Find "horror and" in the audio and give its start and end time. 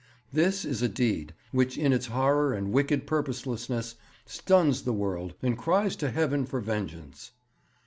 2.07-2.71